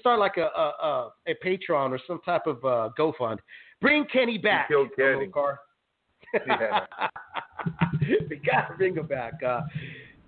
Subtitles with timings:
[0.00, 3.38] start like a a, a, a Patreon or some type of uh, GoFund.
[3.80, 4.68] Bring Kenny back.
[4.68, 5.26] killed Kenny.
[5.28, 5.58] Car.
[6.46, 6.80] Yeah.
[8.30, 9.34] we gotta bring him back.
[9.44, 9.60] Uh,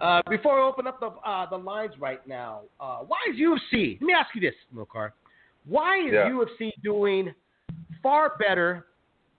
[0.00, 3.98] uh, before I open up the uh, the lines right now, uh, why is UFC?
[4.00, 5.11] Let me ask you this, Milcar.
[5.67, 6.29] Why is Yeah.
[6.31, 7.33] UFC doing
[8.03, 8.87] far better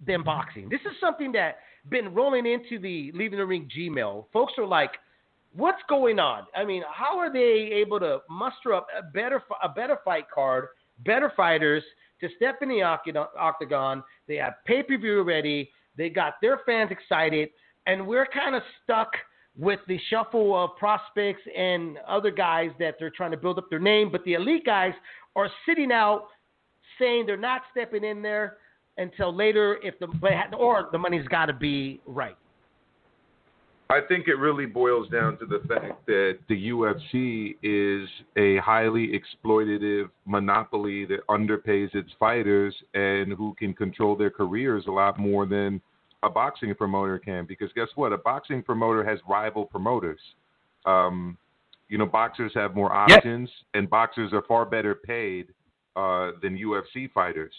[0.06, 0.70] than boxing?
[0.70, 1.58] This is something that
[1.90, 4.26] been rolling into the leaving the ring Gmail.
[4.34, 4.92] Folks are like,
[5.56, 7.40] "What's going on?" I mean, how are they
[7.74, 10.68] able to muster up a better a better fight card,
[11.00, 11.84] better fighters
[12.22, 14.04] to step in the octagon?
[14.28, 15.72] They have pay per view ready.
[15.98, 17.50] They got their fans excited,
[17.88, 19.12] and we're kind of stuck
[19.58, 23.80] with the shuffle of prospects and other guys that they're trying to build up their
[23.80, 24.12] name.
[24.12, 24.94] But the elite guys
[25.36, 26.28] are sitting out
[27.00, 28.58] saying they're not stepping in there
[28.98, 30.08] until later if the
[30.58, 32.38] or the money's got to be right.
[33.90, 39.12] I think it really boils down to the fact that the UFC is a highly
[39.14, 45.46] exploitative monopoly that underpays its fighters and who can control their careers a lot more
[45.46, 45.80] than
[46.24, 47.46] a boxing promoter can.
[47.46, 48.12] Because guess what?
[48.12, 50.20] A boxing promoter has rival promoters.
[50.86, 51.38] Um,
[51.88, 55.50] you know, boxers have more options, and boxers are far better paid
[55.96, 57.54] uh, than UFC fighters.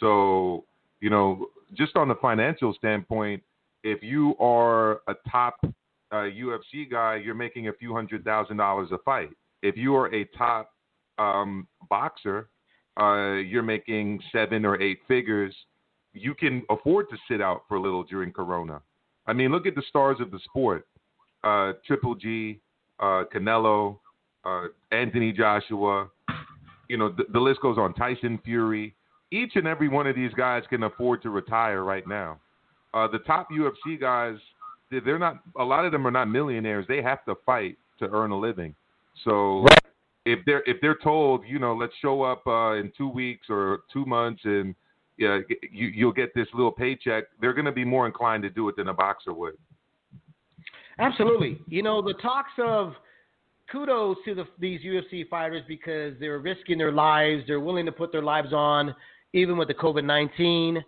[0.00, 0.64] So,
[1.00, 3.42] you know, just on the financial standpoint,
[3.84, 8.88] if you are a top uh, UFC guy, you're making a few hundred thousand dollars
[8.92, 9.30] a fight.
[9.62, 10.70] If you are a top
[11.18, 12.48] um, boxer,
[13.00, 15.54] uh, you're making seven or eight figures.
[16.12, 18.82] You can afford to sit out for a little during Corona.
[19.26, 20.86] I mean, look at the stars of the sport:
[21.42, 22.60] uh, Triple G,
[23.00, 23.98] uh, Canelo,
[24.44, 26.08] uh, Anthony Joshua.
[26.88, 27.94] You know, the, the list goes on.
[27.94, 28.94] Tyson Fury.
[29.30, 32.38] Each and every one of these guys can afford to retire right now
[32.94, 34.36] uh, the top UFC guys,
[34.90, 35.42] they- they're not.
[35.58, 36.86] A lot of them are not millionaires.
[36.86, 38.74] They have to fight to earn a living.
[39.24, 39.66] So
[40.24, 43.80] if they're if they're told, you know, let's show up uh, in two weeks or
[43.92, 44.74] two months and
[45.18, 45.38] yeah,
[45.70, 48.76] you, you'll get this little paycheck, they're going to be more inclined to do it
[48.76, 49.54] than a boxer would.
[50.98, 51.58] Absolutely.
[51.68, 52.94] You know, the talks of
[53.70, 57.42] kudos to the, these UFC fighters because they're risking their lives.
[57.46, 58.94] They're willing to put their lives on,
[59.32, 60.82] even with the COVID 19.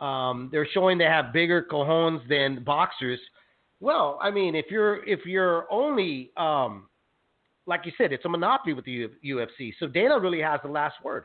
[0.00, 3.18] Um, they're showing they have bigger cojones than boxers.
[3.80, 6.88] Well, I mean, if you're if you're only um,
[7.66, 9.72] like you said, it's a monopoly with the U- UFC.
[9.78, 11.24] So Dana really has the last word.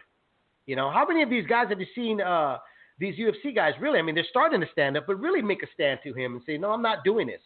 [0.65, 2.21] You know, how many of these guys have you seen?
[2.21, 2.57] Uh,
[2.99, 5.67] these UFC guys really, I mean, they're starting to stand up, but really make a
[5.73, 7.41] stand to him and say, "No, I'm not doing this."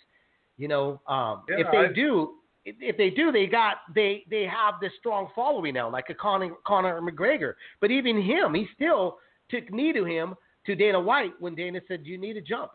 [0.58, 2.36] You know, um, Yeah, if they I- do,
[2.66, 6.14] if if they do, they got they they have this strong following now, like a
[6.14, 7.54] Conor, Conor McGregor.
[7.80, 10.36] But even him, he still took knee to him
[10.68, 12.72] to Dana White when Dana said, "You need a jump."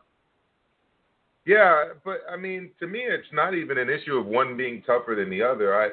[1.45, 5.15] Yeah, but I mean, to me, it's not even an issue of one being tougher
[5.17, 5.75] than the other.
[5.75, 5.91] I,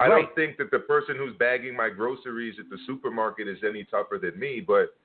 [0.00, 0.22] I Right.
[0.22, 4.18] don't think that the person who's bagging my groceries at the supermarket is any tougher
[4.18, 4.60] than me.
[4.60, 4.96] But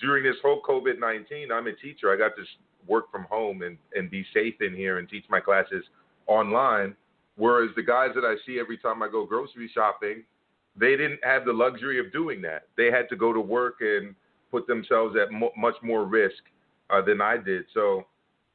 [0.00, 2.12] during this whole COVID nineteen, I'm a teacher.
[2.12, 2.44] I got to
[2.86, 5.84] work from home and and be safe in here and teach my classes
[6.26, 6.94] online.
[7.36, 10.24] Whereas the guys that I see every time I go grocery shopping,
[10.76, 12.66] they didn't have the luxury of doing that.
[12.76, 14.16] They had to go to work and
[14.50, 16.42] put themselves at much more risk
[16.90, 17.64] uh, than I did.
[17.74, 18.06] So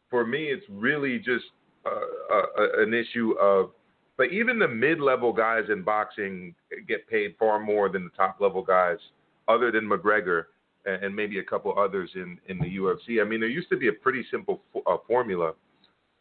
[0.10, 1.46] for me, it's really just
[1.86, 3.72] uh, uh, an issue of.
[4.16, 6.54] But even the mid-level guys in boxing
[6.88, 9.00] get paid far more than the top-level guys,
[9.48, 10.46] other than McGregor
[10.86, 13.22] and, and maybe a couple others in in the UFC.
[13.22, 15.54] I mean, there used to be a pretty simple fo- uh, formula.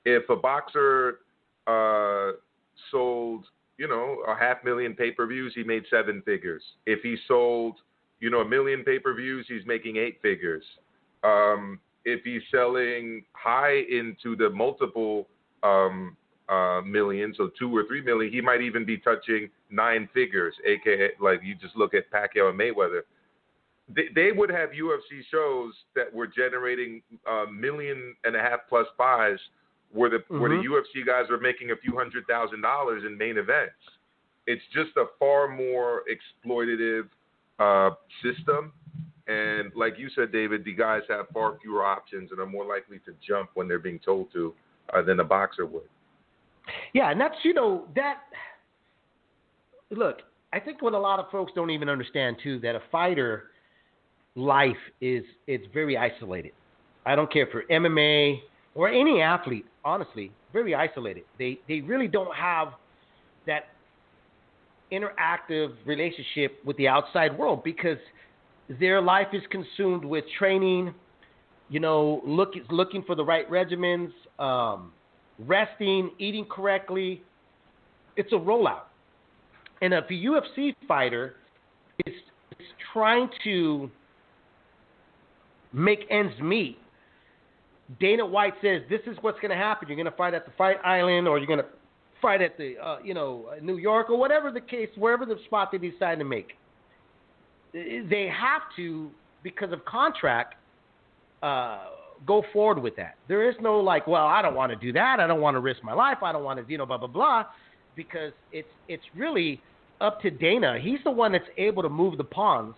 [0.04, 1.20] If a boxer
[1.66, 2.32] uh,
[2.90, 3.44] sold,
[3.78, 6.62] you know, a half million pay-per-views, he made seven figures.
[6.86, 7.76] If he sold,
[8.22, 10.62] you know, a million pay-per-views, he's making eight figures.
[11.24, 15.26] Um, if he's selling high into the multiple
[15.64, 16.16] um,
[16.48, 21.08] uh, million, so two or three million, he might even be touching nine figures, aka
[21.20, 23.00] like you just look at Pacquiao and Mayweather.
[23.88, 28.86] They, they would have UFC shows that were generating a million and a half plus
[28.96, 29.38] buys,
[29.90, 30.68] where the where the Mhm.
[30.70, 33.74] UFC guys were making a few hundred thousand dollars in main events.
[34.46, 37.08] It's just a far more exploitative
[37.62, 37.90] uh,
[38.22, 38.72] system.
[39.28, 42.98] And like you said, David, the guys have far fewer options and are more likely
[43.00, 44.52] to jump when they're being told to
[44.92, 45.88] uh, than a boxer would.
[46.92, 48.18] Yeah, and that's you know that.
[49.90, 50.18] Look,
[50.52, 53.50] I think what a lot of folks don't even understand too that a fighter
[54.34, 56.52] life is it's very isolated.
[57.04, 58.40] I don't care for MMA
[58.74, 61.24] or any athlete, honestly, very isolated.
[61.38, 62.68] They they really don't have
[63.46, 63.64] that
[64.92, 67.98] interactive relationship with the outside world because
[68.80, 70.94] their life is consumed with training,
[71.68, 74.92] you know, look, looking for the right regimens, um,
[75.40, 77.22] resting, eating correctly.
[78.16, 78.82] It's a rollout.
[79.80, 81.34] And if a UFC fighter
[82.06, 82.14] is,
[82.58, 83.90] is trying to
[85.72, 86.78] make ends meet.
[88.00, 89.88] Dana White says this is what's going to happen.
[89.88, 91.66] You're going to fight at the Fight Island, or you're going to
[92.22, 95.70] fight at the uh, you know New York, or whatever the case, wherever the spot
[95.72, 96.52] they decide to make.
[97.74, 99.10] They have to
[99.42, 100.54] because of contract.
[101.42, 101.86] Uh,
[102.24, 103.16] go forward with that.
[103.26, 105.18] There is no like, well, I don't want to do that.
[105.18, 106.18] I don't want to risk my life.
[106.22, 107.46] I don't want to, you know, blah blah blah,
[107.96, 109.60] because it's it's really
[110.00, 110.78] up to Dana.
[110.80, 112.74] He's the one that's able to move the pawns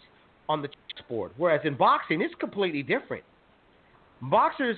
[0.49, 1.33] on the chessboard.
[1.37, 3.25] Whereas in boxing, it's completely different.
[4.23, 4.77] Boxers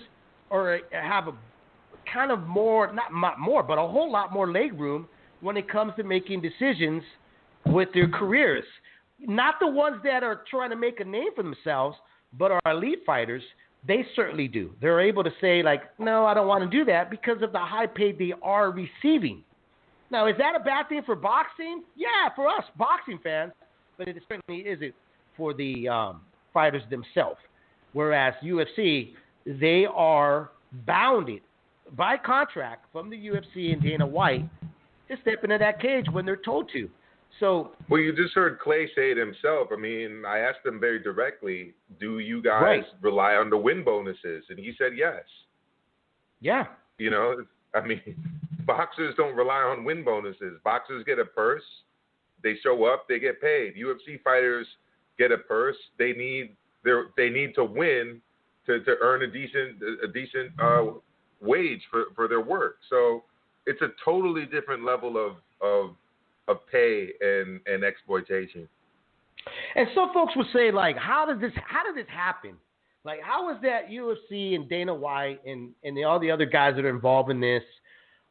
[0.51, 1.33] are have a
[2.13, 5.09] kind of more, not more, but a whole lot more leg room
[5.41, 7.03] when it comes to making decisions
[7.67, 8.65] with their careers.
[9.21, 11.97] Not the ones that are trying to make a name for themselves,
[12.39, 13.43] but our elite fighters.
[13.87, 14.73] They certainly do.
[14.81, 17.59] They're able to say like, no, I don't want to do that because of the
[17.59, 19.45] high pay they are receiving.
[20.11, 21.83] Now, is that a bad thing for boxing?
[21.97, 23.53] Yeah, for us boxing fans,
[23.97, 24.95] but it certainly isn't
[25.37, 26.23] for the um,
[26.53, 27.39] fighters themselves.
[27.93, 29.13] Whereas UFC,
[29.47, 30.51] they are
[30.87, 31.43] bounded
[31.93, 34.49] by contract from the UFC and Dana White
[35.09, 36.89] to step into that cage when they're told to.
[37.39, 39.69] So, well, you just heard Clay say it himself.
[39.71, 42.85] I mean, I asked him very directly, "Do you guys right.
[43.03, 45.23] rely on the win bonuses?" And he said yes.
[46.41, 46.67] Yeah.
[46.99, 47.45] You know,
[47.75, 48.01] I mean,
[48.67, 50.59] boxers don't rely on win bonuses.
[50.65, 51.63] Boxers get a purse,
[52.43, 53.75] they show up, they get paid.
[53.75, 54.67] UFC fighters
[55.19, 55.77] get a purse.
[55.99, 58.21] They need they they need to win
[58.67, 60.85] to, to earn a decent a decent uh,
[61.41, 62.77] wage for, for their work.
[62.91, 63.25] So
[63.67, 65.97] it's a totally different level of of
[66.49, 68.69] of pay and, and exploitation.
[69.75, 72.55] And some folks would say, like, how does this how did this happen?
[73.05, 76.75] Like, how is that UFC and Dana White and and the, all the other guys
[76.77, 77.63] that are involved in this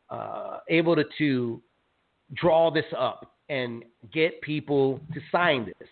[0.10, 1.62] uh, able to to
[2.34, 5.88] draw this up and get people to sign this?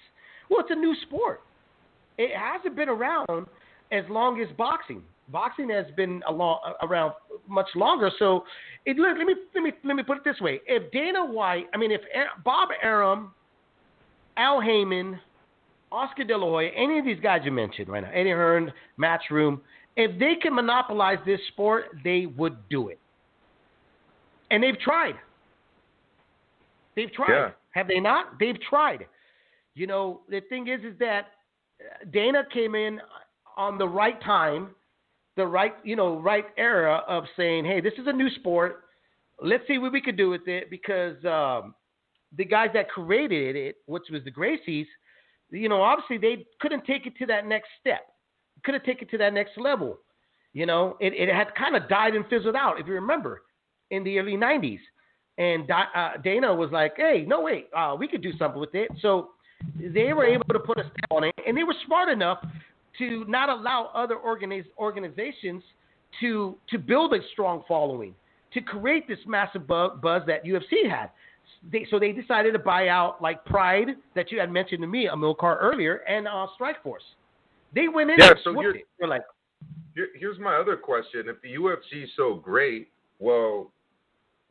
[0.49, 1.41] Well, it's a new sport.
[2.17, 3.47] It hasn't been around
[3.91, 5.03] as long as boxing.
[5.29, 7.13] Boxing has been along, around
[7.47, 8.11] much longer.
[8.19, 8.43] So,
[8.85, 11.67] it, let, let me let me let me put it this way: If Dana White,
[11.73, 12.01] I mean, if
[12.43, 13.33] Bob Arum,
[14.37, 15.19] Al Haymon,
[15.91, 19.61] Oscar De La Hoya, any of these guys you mentioned right now, Eddie Hearn, Matchroom,
[19.95, 22.99] if they can monopolize this sport, they would do it.
[24.51, 25.15] And they've tried.
[26.95, 27.31] They've tried.
[27.31, 27.49] Yeah.
[27.71, 28.39] Have they not?
[28.39, 29.05] They've tried.
[29.75, 31.27] You know, the thing is, is that
[31.79, 32.99] uh, Dana came in
[33.57, 34.69] on the right time,
[35.35, 38.83] the right, you know, right era of saying, hey, this is a new sport.
[39.41, 41.73] Let's see what we could do with it because um,
[42.37, 44.85] the guys that created it, which was the Gracies,
[45.49, 48.01] you know, obviously they couldn't take it to that next step,
[48.63, 49.97] couldn't take it to that next level.
[50.53, 53.41] You know, it, it had kind of died and fizzled out, if you remember,
[53.89, 54.79] in the early 90s.
[55.39, 58.89] And uh, Dana was like, hey, no, wait, uh, we could do something with it.
[59.01, 59.29] So
[59.79, 62.37] they were able to put a stamp on it, and they were smart enough
[62.97, 65.63] to not allow other organiz- organizations
[66.19, 68.13] to to build a strong following,
[68.53, 71.09] to create this massive bu- buzz that UFC had.
[71.71, 75.07] They, so they decided to buy out like Pride that you had mentioned to me,
[75.11, 76.97] Amilcar earlier, and uh, Strikeforce.
[77.73, 78.85] They went in yeah, and so swooped it.
[78.99, 79.23] They're like,
[79.95, 83.71] here, here's my other question: If the UFC is so great, well,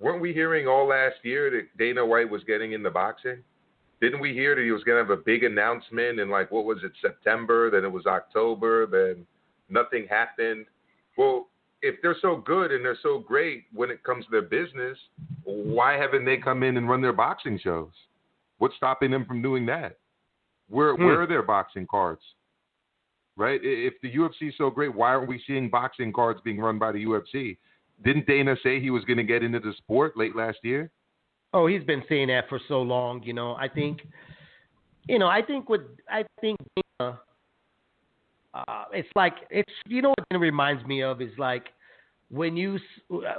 [0.00, 3.38] weren't we hearing all last year that Dana White was getting into boxing?
[4.02, 6.64] Didn't we hear that he was going to have a big announcement in like what
[6.64, 7.70] was it September?
[7.70, 8.84] Then it was October.
[8.84, 9.24] Then
[9.70, 10.66] nothing happened.
[11.16, 11.46] Well,
[11.82, 14.98] if they're so good and they're so great when it comes to their business,
[15.44, 17.92] why haven't they come in and run their boxing shows?
[18.58, 19.98] What's stopping them from doing that?
[20.68, 21.04] Where hmm.
[21.04, 22.22] where are their boxing cards?
[23.36, 23.60] Right?
[23.62, 26.90] If the UFC is so great, why aren't we seeing boxing cards being run by
[26.90, 27.56] the UFC?
[28.04, 30.90] Didn't Dana say he was going to get into the sport late last year?
[31.52, 33.22] Oh, he's been saying that for so long.
[33.24, 34.00] You know, I think,
[35.08, 36.58] you know, I think what I think,
[37.00, 37.12] uh,
[38.54, 41.68] uh, it's like it's you know what it reminds me of is like
[42.32, 42.78] when you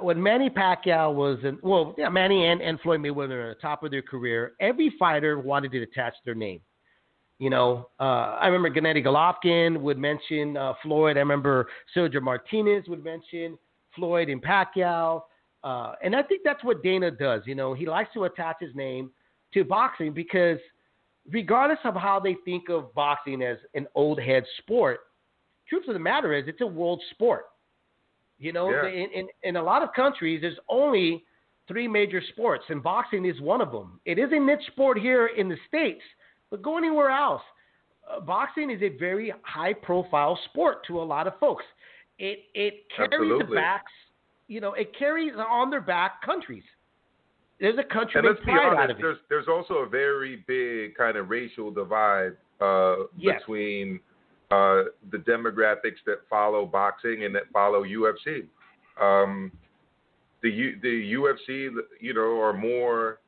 [0.01, 3.83] when Manny Pacquiao was in, well, yeah, Manny and, and Floyd Mayweather at the top
[3.83, 6.61] of their career, every fighter wanted to attach their name.
[7.39, 11.17] You know, uh, I remember Gennady Golovkin would mention uh, Floyd.
[11.17, 13.57] I remember Sergio Martinez would mention
[13.95, 15.23] Floyd and Pacquiao.
[15.63, 17.41] Uh, and I think that's what Dana does.
[17.45, 19.11] You know, he likes to attach his name
[19.53, 20.57] to boxing because,
[21.31, 25.01] regardless of how they think of boxing as an old head sport,
[25.69, 27.45] truth of the matter is it's a world sport.
[28.39, 28.87] You know, yeah.
[28.87, 31.23] in, in, in a lot of countries, there's only
[31.67, 34.01] three major sports, and boxing is one of them.
[34.05, 36.01] It is a niche sport here in the States,
[36.51, 37.41] but go anywhere else.
[38.09, 41.63] Uh, boxing is a very high profile sport to a lot of folks.
[42.19, 43.45] It it carries Absolutely.
[43.45, 43.91] the backs
[44.47, 46.63] you know, it carries on their back countries.
[47.59, 49.01] there's a country and let's be honest, out of it.
[49.01, 53.39] there's there's also a very big kind of racial divide uh, Yes.
[53.39, 53.99] between
[54.51, 58.45] uh, the demographics that follow boxing and that follow UFC.
[59.01, 59.51] Um,
[60.41, 61.69] the U, the UFC,
[62.01, 63.19] you know, are more.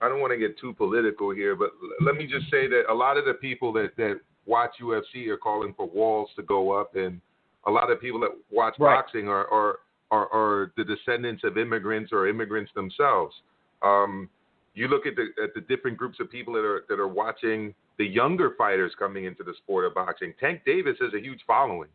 [0.00, 2.84] I don't want to get too political here, but l- let me just say that
[2.90, 6.72] a lot of the people that that watch UFC are calling for walls to go
[6.72, 7.20] up, and
[7.66, 8.94] a lot of people that watch Right.
[8.96, 9.80] boxing are are,
[10.10, 13.34] are are the descendants of immigrants or immigrants themselves.
[13.82, 14.28] Um,
[14.74, 17.74] you look at the at the different groups of people that are that are watching
[17.98, 20.34] the younger fighters coming into the sport of boxing.
[20.40, 21.88] Tank Davis has a huge following.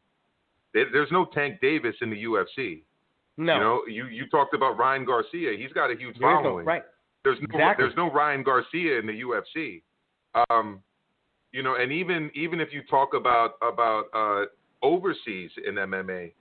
[0.73, 2.81] There, there's no Tank Davis in the UFC.
[3.37, 5.57] no, You know, you you talked about Ryan Garcia.
[5.57, 6.65] He's got a huge There following.
[6.65, 6.83] right?
[7.23, 7.85] There's no Exactly.
[7.85, 9.81] there's no Ryan Garcia in the UFC.
[10.49, 10.81] Um,
[11.51, 14.45] you know, and even even if you talk about about uh,
[14.85, 16.31] overseas in MMA,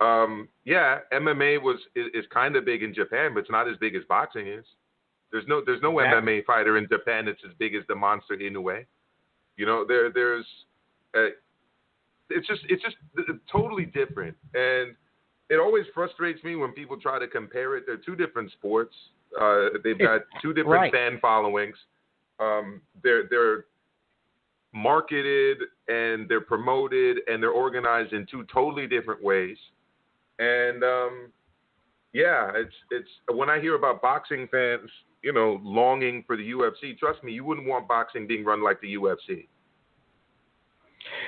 [0.00, 3.76] um, yeah, MMA was is, is kind of big in Japan, but it's not as
[3.78, 4.64] big as boxing is.
[5.32, 6.32] There's no there's no Exactly.
[6.40, 8.84] MMA fighter in Japan that's as big as the monster Inoue.
[9.56, 10.46] You know, there there's
[11.16, 11.28] uh,
[12.30, 12.96] it's just it's just
[13.50, 14.94] totally different, and
[15.48, 17.84] it always frustrates me when people try to compare it.
[17.86, 18.94] They're two different sports.
[19.40, 20.92] Uh, they've got two different Right.
[20.92, 21.76] fan followings.
[22.38, 23.64] Um, they're they're
[24.72, 29.56] marketed and they're promoted and they're organized in two totally different ways.
[30.38, 31.32] And um,
[32.12, 34.90] yeah, it's it's when I hear about boxing fans,
[35.22, 36.98] you know, longing for the UFC.
[36.98, 39.48] Trust me, you wouldn't want boxing being run like the UFC.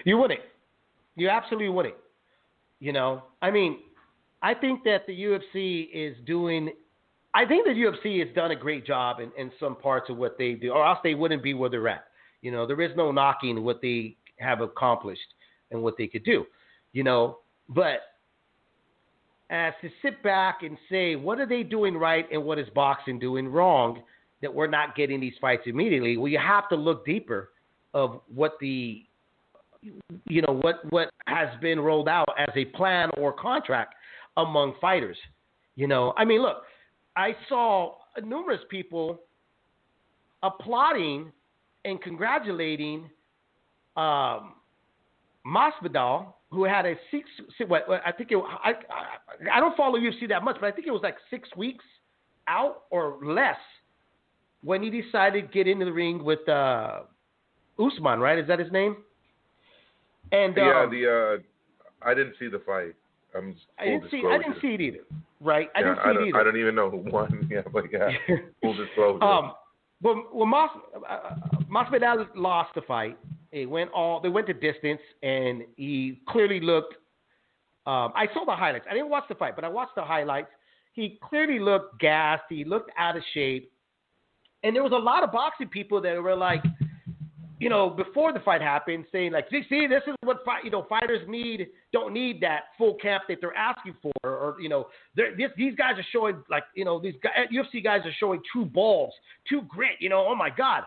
[0.04, 0.40] You wouldn't.
[1.16, 1.96] You absolutely wouldn't.
[2.80, 3.78] You know, I mean,
[4.40, 6.70] I think that the UFC is doing.
[7.34, 10.38] I think the UFC has done a great job in, in some parts of what
[10.38, 12.04] they do, or else they wouldn't be where they're at.
[12.40, 15.34] You know, there is no knocking what they have accomplished
[15.70, 16.46] and what they could do.
[16.92, 18.00] You know, but
[19.50, 23.18] as to sit back and say what are they doing right and what is boxing
[23.18, 24.02] doing wrong
[24.42, 27.50] that we're not getting these fights immediately, well, you have to look deeper
[27.94, 29.02] of what the
[30.26, 33.94] you know what what has been rolled out as a plan or contract
[34.36, 35.16] among fighters.
[35.76, 36.58] You know, I mean, look,
[37.16, 39.20] I saw numerous people
[40.42, 41.32] applauding
[41.84, 43.08] and congratulating
[43.96, 44.54] um,
[45.46, 47.28] Masvidal, who had a six.
[47.66, 48.38] What I think it.
[48.38, 51.48] I, I I don't follow UFC that much, but I think it was like six
[51.56, 51.84] weeks
[52.46, 53.58] out or less
[54.62, 57.00] when he decided to get into the ring with uh,
[57.78, 58.20] Usman.
[58.20, 58.38] Right?
[58.38, 58.96] Is that his name?
[60.32, 62.94] And yeah, um, the uh, I didn't see the fight.
[63.36, 64.22] I'm I didn't see.
[64.26, 65.04] I didn't see it either.
[65.40, 65.68] Right?
[65.74, 66.40] I Yeah, didn't see don't, it either.
[66.40, 67.48] I don't even know who won.
[67.50, 68.08] Yeah, but yeah,
[68.62, 69.22] full disclosure.
[69.22, 69.52] um,
[70.02, 70.70] well, well, Mas,
[71.08, 71.36] uh,
[71.70, 73.18] Masvidal lost the fight.
[73.52, 74.20] It went all.
[74.20, 76.94] They went to distance, and he clearly looked.
[77.86, 78.86] Um, I saw the highlights.
[78.90, 80.48] I didn't watch the fight, but I watched the highlights.
[80.92, 82.42] He clearly looked gassed.
[82.48, 83.72] He looked out of shape,
[84.62, 86.62] and there was a lot of boxing people that were like,
[87.60, 90.70] you know, before the fight happened, saying like, see, see, this is what fight, you
[90.70, 91.66] know, fighters need.
[91.92, 95.94] Don't need that full camp that they're asking for, or, you know, this, these guys
[95.96, 99.12] are showing like, you know, these guys, UFC guys are showing true balls,
[99.46, 99.96] true grit.
[99.98, 100.84] You know, oh my god.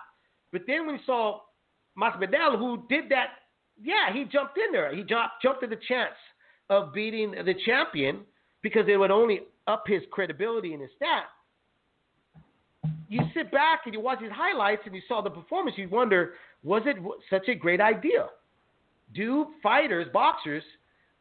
[0.51, 1.41] But then we saw
[1.97, 3.27] Masvidal, who did that.
[3.81, 4.93] Yeah, he jumped in there.
[4.93, 6.15] He jumped jumped at the chance
[6.69, 8.21] of beating the champion
[8.61, 11.25] because it would only up his credibility and his stat.
[13.09, 15.77] You sit back and you watch his highlights and you saw the performance.
[15.77, 16.95] You wonder, was it
[17.29, 18.27] such a great idea?
[19.13, 20.63] Do fighters, boxers,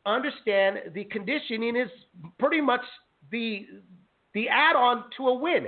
[0.07, 1.91] understand the conditioning is
[2.39, 2.83] pretty much
[3.31, 3.67] the
[4.35, 5.67] the add-on to a win?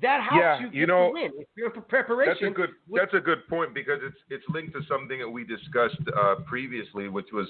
[0.00, 1.30] That helps Yeah, you you know, win.
[1.36, 2.70] If you're preparation, That's a good.
[2.90, 7.08] That's a good point because it's it's linked to something that we discussed uh, previously,
[7.08, 7.46] which was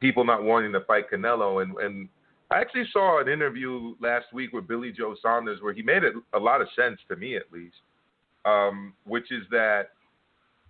[0.00, 1.62] people not wanting to fight Canelo.
[1.62, 2.08] And and
[2.50, 6.14] I actually saw an interview last week with Billy Joe Saunders where he made it
[6.32, 7.76] a lot of sense to me at least,
[8.46, 9.90] um, which is that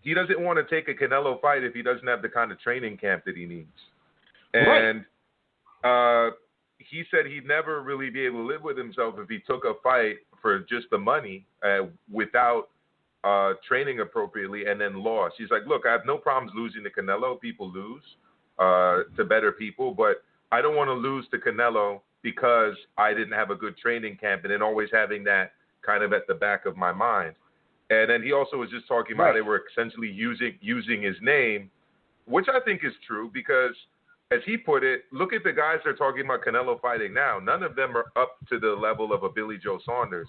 [0.01, 2.61] he doesn't want to take a Canelo fight if he doesn't have the kind of
[2.61, 3.69] training camp that he needs.
[4.55, 4.85] Right.
[4.85, 5.05] And
[5.85, 6.35] uh,
[6.79, 9.75] he said he'd never really be able to live with himself if he took a
[9.83, 12.69] fight for just the money uh, without
[13.25, 15.35] uh, training appropriately and then lost.
[15.39, 17.41] He's like, look, I have no problems losing to Canelo.
[17.41, 18.05] People lose
[18.61, 20.23] uh, to better people, but
[20.53, 24.45] I don't want to lose to Canelo because I didn't have a good training camp
[24.45, 25.51] and then always having that
[25.85, 27.35] kind of at the back of my mind.
[27.91, 31.73] And then he also was just talking about they were essentially using using his name,
[32.27, 33.75] which I think is true because
[34.33, 37.39] as he put it, look at the guys they're talking about Canelo fighting now.
[37.39, 40.29] None of them are up to the level of a Billy Joe Saunders.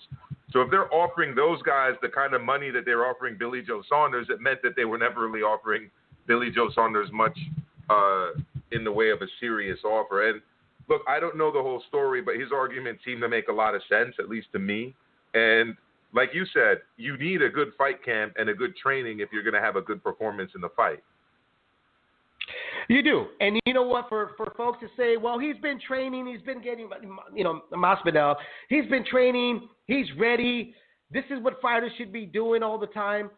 [0.52, 3.82] So if they're offering those guys the kind of money that they're offering Billy Joe
[3.90, 5.90] Saunders, it meant that they were never really offering
[6.28, 7.38] Billy Joe Saunders much
[7.90, 8.30] uh,
[8.72, 10.30] in the way of a serious offer.
[10.30, 10.42] And
[10.88, 13.74] look, I don't know the whole story, but his argument seemed to make a lot
[13.74, 14.94] of sense, at least to me.
[15.34, 15.76] And
[16.14, 19.44] like you said, you need a good fight camp and a good training if you're
[19.44, 21.04] going to have a good performance in the fight.
[22.90, 24.08] You do, and you know what?
[24.08, 26.90] For for folks to say, well, he's been training, he's been getting,
[27.36, 28.36] you know, Masvidal,
[28.70, 30.74] he's been training, he's ready.
[31.12, 33.30] This is what fighters should be doing all the time.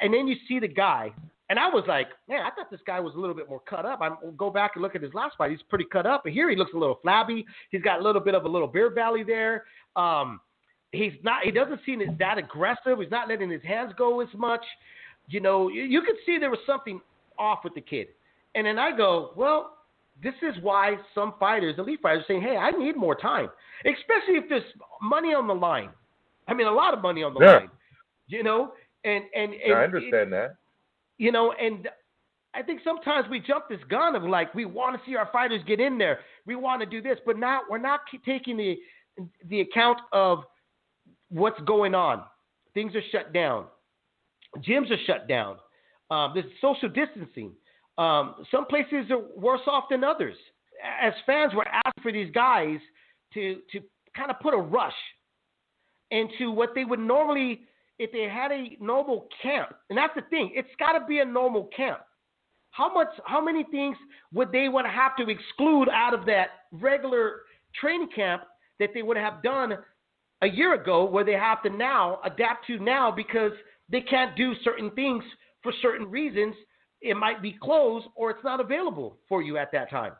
[0.00, 1.12] And then you see the guy,
[1.48, 3.84] and I was like, man, I thought this guy was a little bit more cut
[3.84, 4.00] up.
[4.00, 6.22] I go back and look at his last fight; he's pretty cut up.
[6.22, 7.44] But here he looks a little flabby.
[7.70, 9.64] He's got a little bit of a little beer belly there.
[9.96, 10.40] Um,
[10.92, 11.42] he's not.
[11.42, 13.00] He doesn't seem that aggressive.
[13.00, 14.64] He's not letting his hands go as much.
[15.28, 17.00] You know, you, you could see there was something
[17.36, 18.08] off with the kid.
[18.56, 19.72] And then I go, well,
[20.22, 23.50] this is why some fighters, elite fighters, are saying, hey, I need more time,
[23.84, 24.64] especially if there's
[25.02, 25.90] money on the line.
[26.48, 27.52] I mean, a lot of money on the Yeah.
[27.58, 27.70] line.
[28.28, 28.72] You know,
[29.04, 30.56] and and, and I understand that.
[31.18, 31.88] you know, and
[32.54, 35.62] I think sometimes we jump this gun of like we want to see our fighters
[35.66, 38.78] get in there, we want to do this, but now we're not taking the
[39.48, 40.44] the account of
[41.28, 42.22] what's going on.
[42.74, 43.66] Things are shut down,
[44.58, 45.58] gyms are shut down.
[46.10, 47.52] Um, there's social distancing.
[47.98, 50.36] Um, some places are worse off than others.
[51.02, 52.78] As fans, we're asking for these guys
[53.34, 53.80] to to
[54.16, 54.92] kind of put a rush
[56.10, 57.62] into what they would normally
[57.98, 61.24] if they had a normal camp, and that's the thing, it's got to be a
[61.24, 62.00] normal camp.
[62.70, 63.96] How much, how many things
[64.34, 67.40] would they would have to exclude out of that regular
[67.80, 68.42] training camp
[68.78, 69.78] that they would have done
[70.42, 73.52] a year ago, where they have to now adapt to now because
[73.90, 75.24] they can't do certain things
[75.62, 76.54] for certain reasons.
[77.06, 80.12] It might be closed or it's not available for you at that time.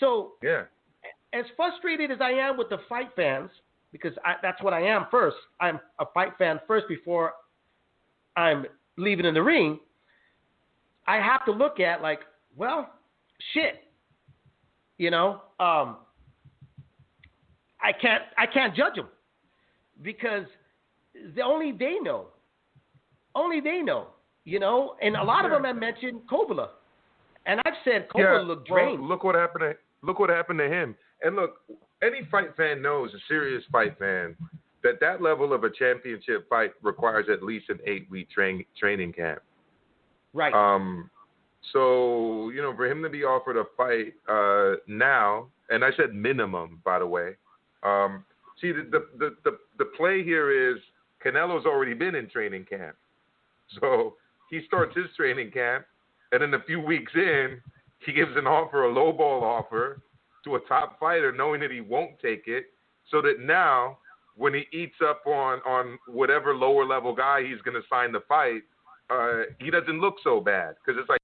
[0.00, 0.64] So Yeah.
[1.32, 3.50] as frustrated as I am with the fight fans,
[3.92, 5.36] because I, that's what I am first.
[5.60, 7.32] I'm a fight fan first before
[8.36, 8.66] I'm
[8.98, 9.78] leaving in the ring.
[11.06, 12.20] I have to look at like,
[12.56, 12.90] well,
[13.54, 13.84] shit.
[14.98, 15.98] You know, um,
[17.80, 19.08] I can't I can't judge them
[20.02, 20.46] because
[21.34, 22.28] the only they know,
[23.34, 24.08] only they know.
[24.46, 26.68] You know, and a lot of them have mentioned Kovalev,
[27.46, 29.02] and I've said Kovalev looked well, drained.
[29.02, 30.94] look what happened to look what happened to him.
[31.22, 31.56] And look,
[32.00, 34.36] any fight fan knows, a serious fight fan,
[34.84, 39.12] that that level of a championship fight requires at least an eight week train, training
[39.12, 39.40] camp.
[40.32, 40.54] right.
[40.54, 41.10] Um,
[41.72, 46.14] so you know, for him to be offered a fight uh, now, and I said
[46.14, 47.32] minimum, by the way.
[47.82, 48.24] Um,
[48.60, 50.78] see, the, the the the the play here is
[51.24, 52.94] Canelo's already been in training camp,
[53.80, 54.14] so
[54.50, 55.84] he starts his training camp,
[56.32, 57.60] and then a few weeks in,
[58.04, 60.02] he gives an offer, a lowball offer,
[60.44, 62.66] to a top fighter, knowing that he won't take it,
[63.10, 63.98] so that now
[64.36, 68.20] when he eats up on on whatever lower level guy he's going to sign the
[68.28, 68.62] fight,
[69.10, 71.20] uh, he doesn't look so bad because it's like